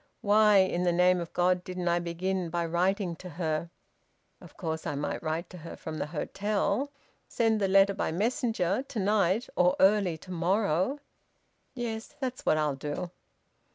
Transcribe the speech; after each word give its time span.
Why 0.21 0.57
in 0.57 0.81
the 0.81 0.91
name 0.91 1.19
of 1.19 1.31
God 1.31 1.63
didn't 1.63 1.87
I 1.87 1.99
begin 1.99 2.49
by 2.49 2.65
writing 2.65 3.15
to 3.17 3.29
her?... 3.29 3.69
Of 4.41 4.57
course 4.57 4.87
I 4.87 4.95
might 4.95 5.21
write 5.21 5.47
to 5.51 5.59
her 5.59 5.75
from 5.75 5.99
the 5.99 6.07
hotel... 6.07 6.91
send 7.27 7.61
the 7.61 7.67
letter 7.67 7.93
by 7.93 8.11
messenger, 8.11 8.81
to 8.81 8.99
night... 8.99 9.47
or 9.55 9.75
early 9.79 10.17
to 10.17 10.31
morrow. 10.31 10.97
Yes, 11.75 12.15
that's 12.19 12.47
what 12.47 12.57
I'll 12.57 12.73
do." 12.75 13.11